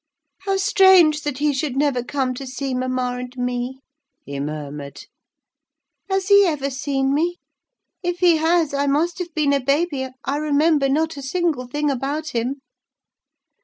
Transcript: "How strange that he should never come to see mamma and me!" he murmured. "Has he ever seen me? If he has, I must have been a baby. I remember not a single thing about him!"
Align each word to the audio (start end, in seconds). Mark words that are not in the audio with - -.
"How 0.47 0.57
strange 0.57 1.21
that 1.21 1.37
he 1.37 1.53
should 1.53 1.75
never 1.77 2.01
come 2.03 2.33
to 2.33 2.47
see 2.47 2.73
mamma 2.73 3.17
and 3.19 3.37
me!" 3.37 3.81
he 4.25 4.39
murmured. 4.39 5.05
"Has 6.09 6.29
he 6.29 6.43
ever 6.47 6.71
seen 6.71 7.13
me? 7.13 7.37
If 8.01 8.17
he 8.17 8.37
has, 8.37 8.73
I 8.73 8.87
must 8.87 9.19
have 9.19 9.31
been 9.35 9.53
a 9.53 9.59
baby. 9.59 10.07
I 10.25 10.37
remember 10.37 10.89
not 10.89 11.17
a 11.17 11.21
single 11.21 11.67
thing 11.67 11.91
about 11.91 12.29
him!" 12.29 12.61